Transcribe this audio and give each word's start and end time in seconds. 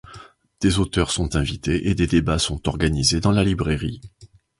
Des 0.61 0.79
auteurs 0.79 1.11
sont 1.11 1.35
invités 1.35 1.87
et 1.87 1.93
des 1.93 2.07
débats 2.07 2.39
sont 2.39 2.67
organisés 2.67 3.19
dans 3.19 3.29
la 3.29 3.43
librairie. 3.43 4.01